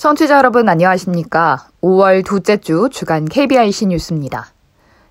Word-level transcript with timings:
청취자 0.00 0.38
여러분 0.38 0.66
안녕하십니까? 0.66 1.68
5월 1.82 2.24
둘째 2.24 2.56
주 2.56 2.88
주간 2.90 3.26
KBIC 3.26 3.88
뉴스입니다. 3.88 4.46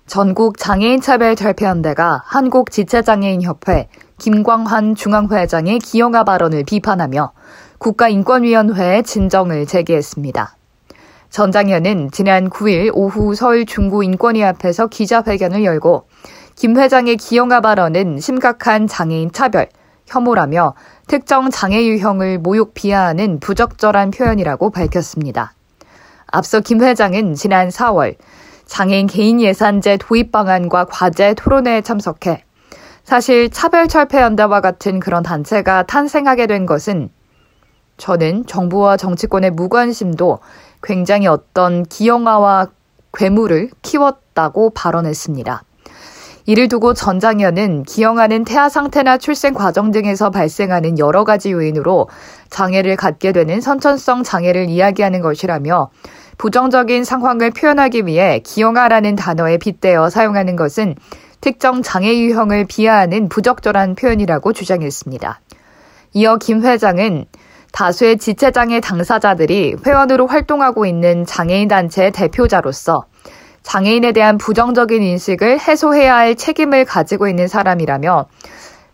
전국 0.06 0.58
장애인 0.58 1.00
차별 1.00 1.36
결폐연대가 1.36 2.24
한국 2.26 2.72
지체장애인 2.72 3.40
협회 3.42 3.88
김광환 4.18 4.96
중앙회장의 4.96 5.78
기형아 5.78 6.24
발언을 6.24 6.64
비판하며 6.64 7.32
국가인권위원회에 7.80 9.00
진정을 9.00 9.64
제기했습니다. 9.64 10.54
전 11.30 11.50
장현은 11.50 12.10
지난 12.10 12.50
9일 12.50 12.90
오후 12.92 13.34
서울 13.34 13.64
중구인권위 13.64 14.44
앞에서 14.44 14.88
기자회견을 14.88 15.64
열고 15.64 16.06
김 16.56 16.76
회장의 16.76 17.16
기형아 17.16 17.62
발언은 17.62 18.20
심각한 18.20 18.86
장애인 18.86 19.32
차별, 19.32 19.68
혐오라며 20.06 20.74
특정 21.06 21.50
장애 21.50 21.86
유형을 21.86 22.38
모욕 22.38 22.74
비하하는 22.74 23.40
부적절한 23.40 24.10
표현이라고 24.10 24.70
밝혔습니다. 24.70 25.54
앞서 26.26 26.60
김 26.60 26.82
회장은 26.82 27.34
지난 27.34 27.70
4월 27.70 28.16
장애인 28.66 29.06
개인 29.06 29.40
예산제 29.40 29.96
도입 29.96 30.32
방안과 30.32 30.84
과제 30.84 31.32
토론회에 31.32 31.80
참석해 31.80 32.44
사실 33.04 33.48
차별 33.48 33.88
철폐연대와 33.88 34.60
같은 34.60 35.00
그런 35.00 35.22
단체가 35.22 35.84
탄생하게 35.84 36.46
된 36.46 36.66
것은 36.66 37.08
저는 38.00 38.46
정부와 38.46 38.96
정치권의 38.96 39.50
무관심도 39.50 40.38
굉장히 40.82 41.26
어떤 41.26 41.84
기형아와 41.84 42.68
괴물을 43.12 43.70
키웠다고 43.82 44.70
발언했습니다. 44.70 45.62
이를 46.46 46.68
두고 46.68 46.94
전장현은 46.94 47.82
기형아는 47.82 48.44
태아 48.44 48.70
상태나 48.70 49.18
출생 49.18 49.52
과정 49.52 49.90
등에서 49.90 50.30
발생하는 50.30 50.98
여러 50.98 51.24
가지 51.24 51.52
요인으로 51.52 52.08
장애를 52.48 52.96
갖게 52.96 53.32
되는 53.32 53.60
선천성 53.60 54.22
장애를 54.22 54.70
이야기하는 54.70 55.20
것이라며 55.20 55.90
부정적인 56.38 57.04
상황을 57.04 57.50
표현하기 57.50 58.06
위해 58.06 58.40
기형아라는 58.42 59.14
단어에 59.14 59.58
빗대어 59.58 60.08
사용하는 60.08 60.56
것은 60.56 60.94
특정 61.42 61.82
장애 61.82 62.18
유형을 62.18 62.64
비하하는 62.66 63.28
부적절한 63.28 63.94
표현이라고 63.94 64.54
주장했습니다. 64.54 65.40
이어 66.14 66.38
김 66.38 66.64
회장은 66.64 67.26
다수의 67.72 68.18
지체장애 68.18 68.80
당사자들이 68.80 69.76
회원으로 69.86 70.26
활동하고 70.26 70.86
있는 70.86 71.24
장애인 71.24 71.68
단체의 71.68 72.12
대표자로서 72.12 73.04
장애인에 73.62 74.12
대한 74.12 74.38
부정적인 74.38 75.02
인식을 75.02 75.60
해소해야 75.60 76.16
할 76.16 76.34
책임을 76.34 76.84
가지고 76.84 77.28
있는 77.28 77.46
사람이라며 77.46 78.26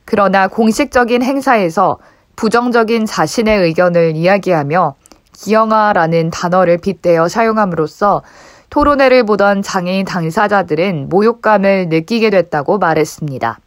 그러나 0.05 0.49
공식적인 0.49 1.23
행사에서 1.23 1.99
부정적인 2.37 3.07
자신의 3.07 3.61
의견을 3.61 4.15
이야기하며 4.17 4.95
기영아라는 5.33 6.31
단어를 6.31 6.79
빗대어 6.79 7.29
사용함으로써 7.29 8.23
토론회를 8.71 9.25
보던 9.25 9.63
장애인 9.63 10.05
당사자들은 10.05 11.09
모욕감을 11.09 11.89
느끼게 11.89 12.31
됐다고 12.31 12.79
말했습니다. 12.79 13.59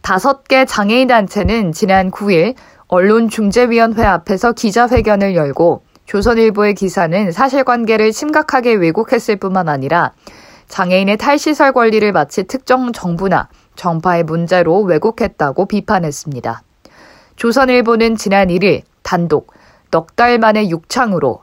다섯 0.00 0.44
개 0.44 0.64
장애인 0.64 1.08
단체는 1.08 1.72
지난 1.72 2.10
9일 2.10 2.54
언론중재위원회 2.88 4.04
앞에서 4.04 4.52
기자회견을 4.52 5.34
열고 5.36 5.82
조선일보의 6.06 6.74
기사는 6.74 7.32
사실관계를 7.32 8.12
심각하게 8.12 8.72
왜곡했을 8.74 9.36
뿐만 9.36 9.68
아니라 9.68 10.12
장애인의 10.68 11.18
탈시설 11.18 11.72
권리를 11.72 12.10
마치 12.12 12.44
특정 12.44 12.92
정부나 12.92 13.48
정파의 13.76 14.24
문제로 14.24 14.80
왜곡했다고 14.80 15.66
비판했습니다. 15.66 16.62
조선일보는 17.36 18.16
지난 18.16 18.48
1일 18.48 18.82
단독 19.02 19.52
넉 19.90 20.16
달 20.16 20.38
만에 20.38 20.68
육창으로 20.68 21.42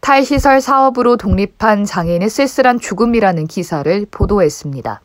탈시설 0.00 0.60
사업으로 0.60 1.16
독립한 1.16 1.84
장애인의 1.84 2.30
쓸쓸한 2.30 2.80
죽음이라는 2.80 3.46
기사를 3.46 4.06
보도했습니다. 4.10 5.00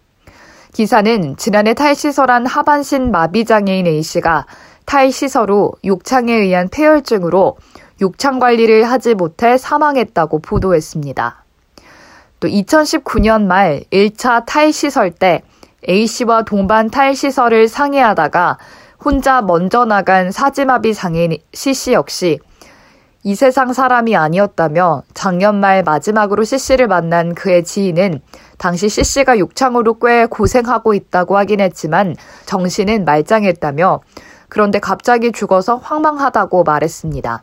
기사는 0.74 1.36
지난해 1.38 1.74
탈시설한 1.74 2.46
하반신 2.46 3.12
마비장애인 3.12 3.88
A씨가 3.88 4.46
탈시설 4.86 5.52
후 5.52 5.74
욕창에 5.86 6.34
의한 6.34 6.70
폐혈증으로 6.70 7.58
욕창 8.02 8.40
관리를 8.40 8.84
하지 8.90 9.14
못해 9.14 9.58
사망했다고 9.58 10.40
보도했습니다. 10.40 11.44
또 12.40 12.48
2019년 12.48 13.44
말 13.44 13.84
1차 13.92 14.46
탈시설 14.46 15.12
때 15.12 15.44
A씨와 15.88 16.44
동반 16.44 16.90
탈시설을 16.90 17.68
상의하다가 17.68 18.58
혼자 19.04 19.42
먼저 19.42 19.86
나간 19.86 20.32
사지마비 20.32 20.94
장애인 20.94 21.38
C씨 21.54 21.94
역시 21.94 22.40
이 23.24 23.36
세상 23.36 23.72
사람이 23.74 24.16
아니었다며 24.16 25.04
작년 25.14 25.60
말 25.60 25.84
마지막으로 25.84 26.44
C씨를 26.44 26.88
만난 26.88 27.36
그의 27.36 27.64
지인은 27.64 28.22
당시 28.58 28.90
C씨가 28.90 29.38
욕창으로 29.38 30.00
꽤 30.00 30.26
고생하고 30.26 30.96
있다고 30.96 31.38
하긴 31.38 31.60
했지만 31.62 32.16
정신은 32.46 33.06
말짱했다며 33.06 34.02
그런데 34.54 34.80
갑자기 34.80 35.32
죽어서 35.32 35.78
황망하다고 35.78 36.66
말했습니다. 36.66 37.42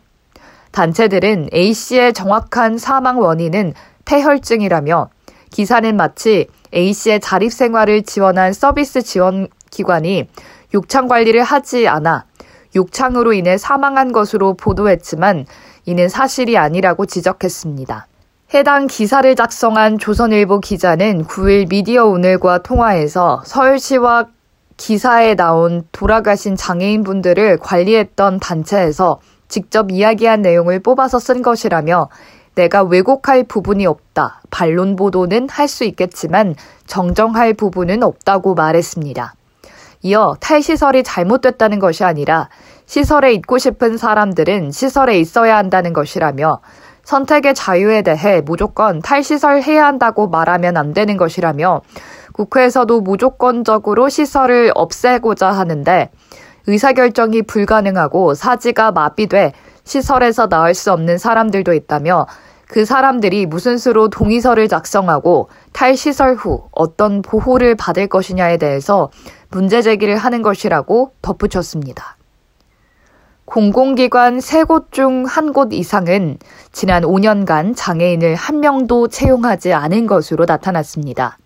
단체들은 0.73 1.49
A씨의 1.55 2.13
정확한 2.13 2.77
사망 2.77 3.19
원인은 3.19 3.73
폐혈증이라며 4.05 5.09
기사는 5.51 5.97
마치 5.97 6.49
A씨의 6.75 7.21
자립 7.21 7.51
생활을 7.51 8.03
지원한 8.03 8.53
서비스 8.53 9.01
지원 9.01 9.49
기관이 9.71 10.29
욕창 10.75 11.09
관리를 11.09 11.43
하지 11.43 11.89
않아 11.89 12.27
욕창으로 12.77 13.33
인해 13.33 13.57
사망한 13.57 14.13
것으로 14.13 14.53
보도했지만 14.53 15.47
이는 15.87 16.11
사실이 16.11 16.59
아니라고 16.59 17.07
지적했습니다. 17.07 18.07
해당 18.53 18.87
기사를 18.87 19.35
작성한 19.35 19.99
조선일보 19.99 20.61
기자는 20.61 21.25
9일 21.25 21.71
미디어 21.71 22.05
오늘과 22.05 22.59
통화에서 22.59 23.43
서울시와 23.47 24.27
기사에 24.79 25.35
나온 25.35 25.83
돌아가신 25.93 26.57
장애인분들을 26.57 27.59
관리했던 27.59 28.39
단체에서 28.39 29.19
직접 29.49 29.91
이야기한 29.91 30.41
내용을 30.41 30.81
뽑아서 30.81 31.19
쓴 31.19 31.43
것이라며 31.43 32.09
내가 32.55 32.83
왜곡할 32.83 33.45
부분이 33.45 33.87
없다. 33.87 34.41
반론 34.51 34.97
보도는 34.97 35.49
할 35.51 35.69
수 35.69 35.85
있겠지만 35.85 36.55
정정할 36.87 37.55
부분은 37.55 38.03
없다고 38.03 38.55
말했습니다. 38.55 39.35
이어 40.03 40.37
탈시설이 40.41 41.03
잘못됐다는 41.03 41.81
것이 41.81 42.05
아니라 42.05 42.49
시설에 42.87 43.33
있고 43.35 43.59
싶은 43.59 43.97
사람들은 43.97 44.71
시설에 44.71 45.19
있어야 45.19 45.57
한다는 45.57 45.93
것이라며 45.93 46.61
선택의 47.03 47.55
자유에 47.55 48.03
대해 48.03 48.41
무조건 48.43 49.01
탈시설 49.03 49.63
해야 49.63 49.87
한다고 49.87 50.29
말하면 50.29 50.77
안 50.77 50.95
되는 50.95 51.17
것이라며 51.17 51.83
국회에서도 52.39 53.01
무조건적으로 53.01 54.09
시설을 54.09 54.71
없애고자 54.75 55.51
하는데 55.51 56.11
의사결정이 56.69 57.43
불가능하고 57.43 58.35
사지가 58.35 58.93
마비돼 58.93 59.53
시설에서 59.83 60.49
나올 60.49 60.75
수 60.75 60.93
없는 60.93 61.19
사람들도 61.19 61.75
있다며 61.75 62.27
그 62.69 62.85
사람들이 62.85 63.47
무슨 63.47 63.77
수로 63.77 64.09
동의서를 64.09 64.69
작성하고 64.69 65.49
탈시설 65.73 66.35
후 66.35 66.69
어떤 66.71 67.23
보호를 67.23 67.75
받을 67.75 68.07
것이냐에 68.07 68.59
대해서 68.59 69.11
문제 69.51 69.83
제기를 69.83 70.17
하는 70.17 70.43
것이라고 70.43 71.13
덧붙였습니다. 71.23 72.19
공공기관 73.47 74.41
세곳중한곳 74.41 75.73
이상은 75.73 76.37
지난 76.71 77.03
5년간 77.03 77.73
장애인을 77.75 78.35
한 78.35 78.61
명도 78.61 79.09
채용하지 79.09 79.73
않은 79.73 80.07
것으로 80.07 80.45
나타났습니다. 80.45 81.39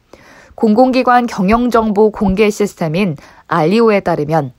공공기관 0.55 1.27
경영정보 1.27 2.11
공개 2.11 2.51
시스템인 2.51 3.17
알리오에 3.49 4.01
따르면 4.01 4.53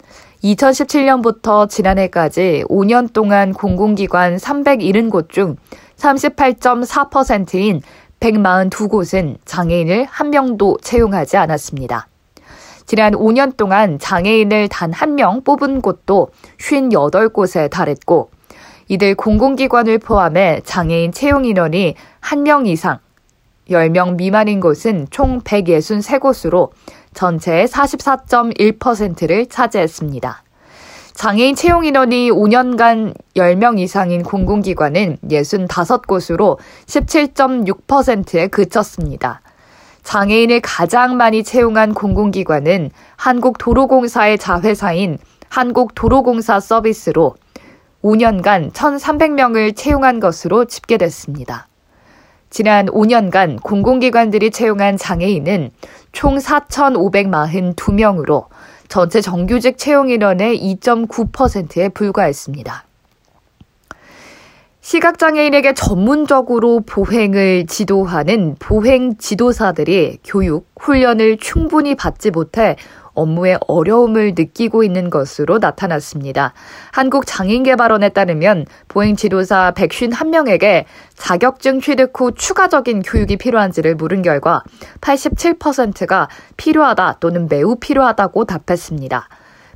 2017년부터 0.43 1.69
지난해까지 1.69 2.65
5년 2.67 3.13
동안 3.13 3.53
공공기관 3.53 4.37
370곳 4.37 5.29
중 5.29 5.55
38.4%인 5.97 7.81
142곳은 8.19 9.37
장애인을 9.45 10.05
한 10.09 10.29
명도 10.29 10.77
채용하지 10.81 11.37
않았습니다. 11.37 12.07
지난 12.85 13.13
5년 13.13 13.55
동안 13.55 13.99
장애인을 13.99 14.67
단 14.67 14.91
한 14.91 15.15
명 15.15 15.43
뽑은 15.43 15.81
곳도 15.81 16.29
58곳에 16.59 17.69
달했고, 17.69 18.29
이들 18.89 19.15
공공기관을 19.15 19.99
포함해 19.99 20.61
장애인 20.65 21.13
채용 21.13 21.45
인원이 21.45 21.95
1명 22.21 22.67
이상, 22.67 22.99
10명 23.69 24.15
미만인 24.15 24.59
곳은 24.59 25.07
총 25.09 25.41
163곳으로 25.41 26.71
전체의 27.13 27.67
44.1%를 27.67 29.47
차지했습니다. 29.47 30.43
장애인 31.13 31.55
채용 31.55 31.85
인원이 31.85 32.31
5년간 32.31 33.13
10명 33.35 33.79
이상인 33.79 34.23
공공기관은 34.23 35.17
65곳으로 35.23 36.57
17.6%에 36.87 38.47
그쳤습니다. 38.47 39.41
장애인을 40.01 40.61
가장 40.61 41.15
많이 41.15 41.43
채용한 41.43 41.93
공공기관은 41.93 42.89
한국도로공사의 43.15 44.37
자회사인 44.37 45.17
한국도로공사 45.49 46.59
서비스로 46.59 47.35
5년간 48.03 48.73
1,300명을 48.73 49.75
채용한 49.75 50.19
것으로 50.19 50.65
집계됐습니다. 50.65 51.67
지난 52.53 52.85
5년간 52.85 53.61
공공기관들이 53.63 54.51
채용한 54.51 54.97
장애인은 54.97 55.71
총 56.11 56.37
4,542명으로 56.37 58.45
전체 58.87 59.21
정규직 59.21 59.79
채용 59.79 60.11
인원의 60.11 60.59
2.9%에 60.59 61.89
불과했습니다. 61.89 62.83
시각장애인에게 64.81 65.73
전문적으로 65.73 66.81
보행을 66.81 67.65
지도하는 67.65 68.55
보행 68.59 69.17
지도사들이 69.17 70.19
교육, 70.23 70.67
훈련을 70.79 71.39
충분히 71.39 71.95
받지 71.95 72.29
못해 72.29 72.75
업무에 73.13 73.57
어려움을 73.67 74.33
느끼고 74.35 74.83
있는 74.83 75.09
것으로 75.09 75.59
나타났습니다. 75.59 76.53
한국장애인개발원에 76.91 78.09
따르면 78.09 78.65
보행 78.87 79.15
지도사 79.15 79.73
151명에게 79.75 80.85
자격증 81.15 81.79
취득 81.81 82.19
후 82.19 82.33
추가적인 82.33 83.01
교육이 83.01 83.37
필요한지를 83.37 83.95
물은 83.95 84.21
결과 84.21 84.63
87%가 85.01 86.27
필요하다 86.57 87.17
또는 87.19 87.47
매우 87.49 87.75
필요하다고 87.75 88.45
답했습니다. 88.45 89.29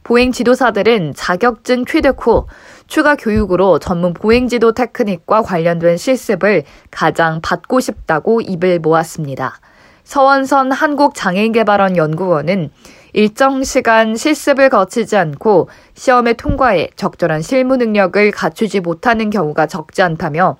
보행 0.07 0.31
지도사들은 0.31 1.15
자격증 1.15 1.83
취득 1.83 2.25
후 2.25 2.45
추가 2.87 3.17
교육으로 3.17 3.77
전문 3.77 4.13
보행 4.13 4.47
지도 4.47 4.71
테크닉과 4.71 5.41
관련된 5.41 5.97
실습을 5.97 6.63
가장 6.89 7.41
받고 7.41 7.81
싶다고 7.81 8.39
입을 8.39 8.79
모았습니다. 8.79 9.59
서원선 10.05 10.71
한국장애인개발원 10.71 11.97
연구원은 11.97 12.71
일정 13.13 13.63
시간 13.63 14.15
실습을 14.15 14.69
거치지 14.69 15.17
않고 15.17 15.69
시험에 15.93 16.33
통과해 16.33 16.89
적절한 16.95 17.41
실무 17.41 17.77
능력을 17.77 18.31
갖추지 18.31 18.81
못하는 18.81 19.29
경우가 19.29 19.67
적지 19.67 20.01
않다며 20.01 20.57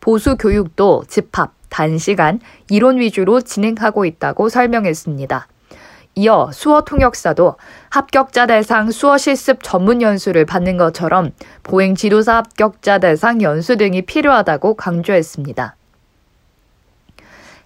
보수 0.00 0.36
교육도 0.36 1.04
집합, 1.08 1.52
단시간, 1.68 2.40
이론 2.70 2.98
위주로 2.98 3.40
진행하고 3.40 4.04
있다고 4.04 4.48
설명했습니다. 4.48 5.48
이어 6.14 6.50
수어 6.52 6.80
통역사도 6.80 7.56
합격자 7.90 8.46
대상 8.46 8.90
수어 8.90 9.18
실습 9.18 9.62
전문 9.62 10.02
연수를 10.02 10.46
받는 10.46 10.76
것처럼 10.76 11.30
보행 11.62 11.94
지도사 11.94 12.38
합격자 12.38 12.98
대상 12.98 13.40
연수 13.40 13.76
등이 13.76 14.02
필요하다고 14.02 14.74
강조했습니다. 14.74 15.77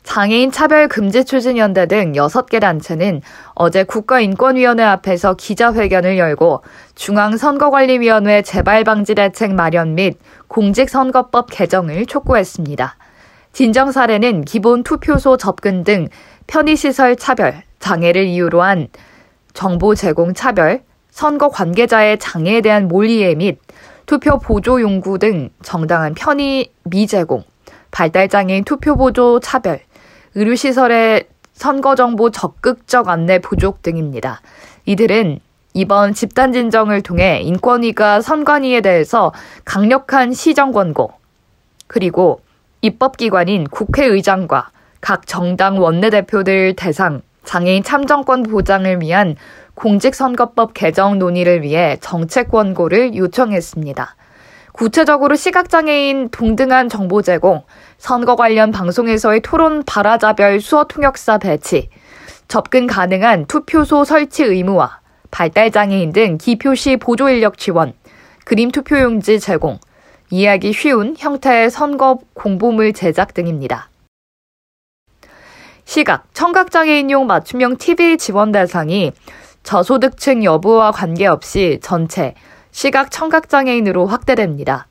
장애인 0.03 0.51
차별 0.51 0.89
금지 0.89 1.25
추진 1.25 1.57
연대 1.57 1.87
등 1.87 2.13
6개 2.13 2.61
단체는 2.61 3.23
어제 3.55 3.85
국가인권위원회 3.85 4.83
앞에서 4.83 5.35
기자회견을 5.35 6.19
열고 6.19 6.63
중앙선거관리위원회 6.97 8.43
재발 8.43 8.85
방지 8.85 9.15
대책 9.15 9.55
마련 9.55 9.95
및 9.95 10.19
공직선거법 10.49 11.47
개정을 11.51 12.07
촉구했습니다. 12.07 12.97
진정 13.53 13.93
사례는 13.93 14.45
기본 14.45 14.83
투표소 14.83 15.37
접근 15.37 15.85
등 15.85 16.09
편의시설 16.47 17.17
차별, 17.17 17.63
장애를 17.79 18.25
이유로 18.25 18.63
한 18.63 18.89
정보 19.55 19.95
제공 19.95 20.35
차별, 20.35 20.83
선거 21.11 21.49
관계자의 21.49 22.19
장애에 22.19 22.63
대한 22.63 22.89
몰이해 22.89 23.35
및 23.35 23.59
투표 24.07 24.39
보조 24.39 24.81
용구 24.81 25.19
등 25.19 25.51
정당한 25.63 26.15
편의 26.15 26.73
미제공, 26.85 27.45
발달장애인 27.91 28.65
투표 28.65 28.97
보조 28.97 29.39
차별, 29.41 29.81
의료시설의 30.35 31.25
선거정보 31.53 32.31
적극적 32.31 33.09
안내 33.09 33.39
부족 33.39 33.83
등입니다. 33.83 34.41
이들은 34.87 35.41
이번 35.75 36.15
집단 36.15 36.53
진정을 36.53 37.03
통해 37.03 37.41
인권위가 37.43 38.21
선관위에 38.21 38.81
대해서 38.81 39.33
강력한 39.65 40.33
시정 40.33 40.73
권고, 40.73 41.13
그리고 41.87 42.41
입법기관인 42.81 43.65
국회의장과 43.69 44.71
각 45.01 45.27
정당 45.27 45.81
원내대표들 45.81 46.75
대상 46.77 47.23
장애인 47.45 47.83
참정권 47.83 48.45
보장을 48.45 49.01
위한 49.01 49.37
공직선거법 49.75 50.75
개정 50.75 51.19
논의를 51.19 51.63
위해 51.63 51.97
정책 52.01 52.51
권고를 52.51 53.15
요청했습니다. 53.15 54.17
구체적으로 54.73 55.37
시각장애인 55.37 56.31
동등한 56.31 56.89
정보 56.89 57.23
제공, 57.23 57.63
선거 57.99 58.37
관련 58.37 58.73
방송에서의 58.73 59.41
토론 59.43 59.83
발화자별 59.85 60.61
수어 60.61 60.85
통역사 60.85 61.39
배치, 61.39 61.91
접근 62.49 62.87
가능한 62.87 63.47
투표소 63.47 64.05
설치 64.05 64.45
의무화, 64.45 65.01
발달장애인 65.31 66.13
등 66.13 66.39
기표시 66.39 66.97
보조 66.97 67.29
인력 67.29 67.59
지원, 67.59 67.93
그림 68.45 68.71
투표용지 68.71 69.41
제공, 69.41 69.79
이해하기 70.31 70.73
쉬운 70.73 71.15
형태의 71.19 71.71
선거 71.71 72.19
공보물 72.35 72.95
제작 72.95 73.35
등입니다. 73.35 73.91
시각, 75.85 76.25
청각장애인용 76.33 77.27
맞춤형 77.27 77.77
TV 77.77 78.17
지원 78.17 78.53
대상이 78.53 79.13
저소득층 79.63 80.43
여부와 80.43 80.91
관계없이 80.91 81.79
전체 81.83 82.35
시각 82.73 83.11
청각장애인으로 83.11 84.07
확대됩니다. 84.07 84.89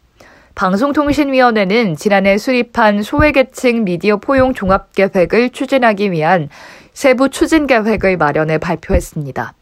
방송통신위원회는 0.56 1.96
지난해 1.96 2.38
수립한 2.38 3.04
소외계층 3.04 3.84
미디어 3.84 4.18
포용 4.18 4.54
종합계획을 4.54 5.50
추진하기 5.50 6.12
위한 6.12 6.50
세부 6.94 7.30
추진 7.30 7.68
계획을 7.68 8.18
마련해 8.18 8.60
발표했습니다. 8.60 9.54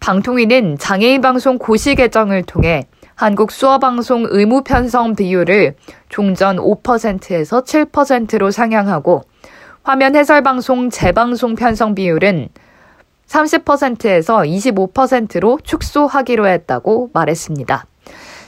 방통위는 0.00 0.78
장애인 0.78 1.20
방송 1.20 1.58
고시 1.58 1.94
개정을 1.94 2.42
통해 2.42 2.86
한국 3.14 3.52
수어방송 3.52 4.26
의무 4.30 4.62
편성 4.62 5.14
비율을 5.14 5.74
종전 6.08 6.56
5%에서 6.56 7.62
7%로 7.62 8.50
상향하고 8.50 9.24
화면 9.82 10.16
해설 10.16 10.42
방송 10.42 10.90
재방송 10.90 11.54
편성 11.54 11.94
비율은 11.94 12.48
30%에서 13.30 14.38
25%로 14.38 15.58
축소하기로 15.62 16.48
했다고 16.48 17.10
말했습니다. 17.12 17.86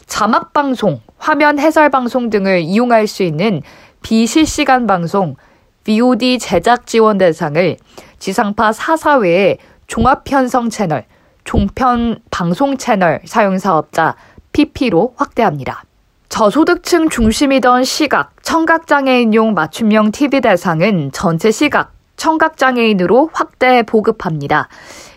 자막 0.06 0.52
방송, 0.52 1.00
화면 1.18 1.58
해설 1.58 1.88
방송 1.88 2.30
등을 2.30 2.60
이용할 2.60 3.06
수 3.06 3.22
있는 3.22 3.62
비실시간 4.02 4.86
방송 4.86 5.36
VOD 5.84 6.38
제작 6.38 6.86
지원 6.86 7.18
대상을 7.18 7.76
지상파 8.18 8.72
4사 8.72 9.22
외에 9.22 9.58
종합 9.86 10.24
편성 10.24 10.70
채널, 10.70 11.04
종편 11.44 12.18
방송 12.30 12.76
채널 12.76 13.20
사용 13.24 13.58
사업자 13.58 14.16
PP로 14.52 15.14
확대합니다. 15.16 15.84
저소득층 16.28 17.08
중심이던 17.08 17.84
시각, 17.84 18.42
청각장애인용 18.42 19.54
맞춤형 19.54 20.12
TV 20.12 20.40
대상은 20.40 21.10
전체 21.12 21.50
시각, 21.50 21.91
청각장애인으로 22.22 23.30
확대 23.32 23.82
보급합니다. 23.82 24.68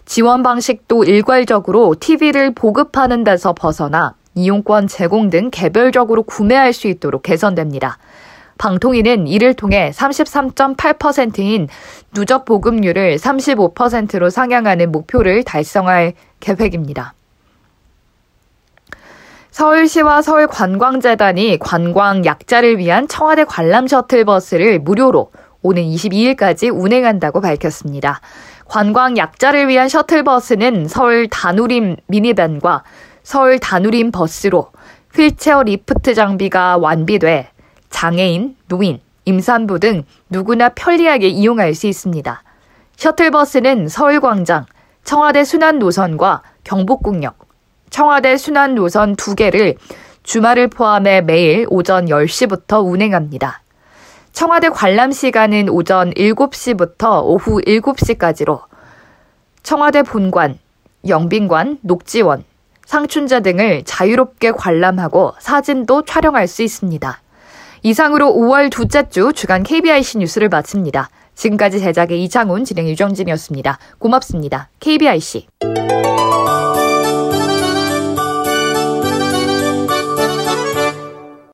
지원 0.05 0.41
방식도 0.41 1.03
일괄적으로 1.03 1.95
TV를 1.99 2.55
보급하는 2.55 3.23
데서 3.23 3.53
벗어나 3.53 4.15
이용권 4.33 4.87
제공 4.87 5.29
등 5.29 5.51
개별적으로 5.51 6.23
구매할 6.23 6.73
수 6.73 6.87
있도록 6.87 7.21
개선됩니다. 7.21 7.99
방통위는 8.57 9.27
이를 9.27 9.53
통해 9.53 9.91
33.8%인 9.93 11.67
누적 12.11 12.43
보급률을 12.43 13.17
35%로 13.17 14.31
상향하는 14.31 14.91
목표를 14.91 15.43
달성할 15.43 16.13
계획입니다. 16.39 17.13
서울시와 19.51 20.23
서울관광재단이 20.23 21.59
관광 21.59 22.25
약자를 22.25 22.79
위한 22.79 23.07
청와대 23.07 23.43
관람 23.45 23.87
셔틀버스를 23.87 24.79
무료로 24.79 25.31
오는 25.65 25.81
22일까지 25.81 26.71
운행한다고 26.71 27.41
밝혔습니다. 27.41 28.21
관광 28.67 29.17
약자를 29.17 29.67
위한 29.67 29.89
셔틀버스는 29.89 30.87
서울 30.87 31.27
다누림 31.27 31.95
미니밴과 32.05 32.83
서울 33.23 33.57
다누림 33.57 34.11
버스로 34.11 34.69
휠체어 35.15 35.63
리프트 35.63 36.13
장비가 36.13 36.77
완비돼 36.77 37.49
장애인, 37.89 38.55
노인, 38.67 38.99
임산부 39.25 39.79
등 39.79 40.03
누구나 40.29 40.69
편리하게 40.69 41.29
이용할 41.29 41.73
수 41.73 41.87
있습니다. 41.87 42.43
셔틀버스는 42.97 43.87
서울광장, 43.87 44.65
청와대 45.03 45.43
순환 45.43 45.79
노선과 45.79 46.43
경복궁역, 46.63 47.39
청와대 47.89 48.37
순환 48.37 48.75
노선 48.75 49.15
두 49.15 49.33
개를 49.33 49.75
주말을 50.21 50.67
포함해 50.67 51.21
매일 51.21 51.65
오전 51.69 52.05
10시부터 52.05 52.85
운행합니다. 52.85 53.64
청와대 54.35 54.67
관람 54.67 55.13
시간은 55.13 55.69
오전 55.69 56.11
7시부터 56.13 57.23
오후 57.23 57.61
7시까지로 57.61 58.63
청와대 59.63 60.03
본관, 60.03 60.59
영빈관, 61.07 61.79
녹지원, 61.81 62.43
상춘자 62.85 63.39
등을 63.39 63.83
자유롭게 63.85 64.51
관람하고 64.51 65.35
사진도 65.39 66.03
촬영할 66.03 66.49
수 66.49 66.63
있습니다. 66.63 67.21
이상으로 67.83 68.33
5월 68.33 68.69
둘째 68.69 69.07
주 69.07 69.31
주간 69.31 69.63
KBIC 69.63 70.17
뉴스를 70.17 70.49
마칩니다. 70.49 71.09
지금까지 71.35 71.79
제작의 71.79 72.21
이창훈, 72.25 72.65
진행 72.65 72.89
유정진이었습니다. 72.89 73.79
고맙습니다. 73.99 74.67
KBIC. 74.81 75.47